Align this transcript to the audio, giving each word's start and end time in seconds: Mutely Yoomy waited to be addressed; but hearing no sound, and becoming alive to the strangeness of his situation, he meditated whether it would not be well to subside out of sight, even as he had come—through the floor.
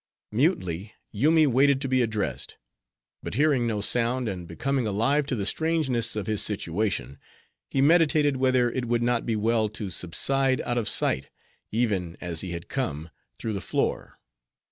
Mutely 0.31 0.93
Yoomy 1.13 1.45
waited 1.45 1.79
to 1.81 1.87
be 1.87 2.01
addressed; 2.01 2.57
but 3.21 3.35
hearing 3.35 3.67
no 3.67 3.81
sound, 3.81 4.27
and 4.27 4.47
becoming 4.47 4.87
alive 4.87 5.27
to 5.27 5.35
the 5.35 5.45
strangeness 5.45 6.15
of 6.15 6.25
his 6.25 6.41
situation, 6.41 7.19
he 7.69 7.81
meditated 7.83 8.37
whether 8.37 8.71
it 8.71 8.85
would 8.85 9.03
not 9.03 9.27
be 9.27 9.35
well 9.35 9.69
to 9.69 9.91
subside 9.91 10.59
out 10.61 10.79
of 10.79 10.89
sight, 10.89 11.29
even 11.71 12.17
as 12.19 12.41
he 12.41 12.49
had 12.49 12.67
come—through 12.67 13.53
the 13.53 13.61
floor. 13.61 14.17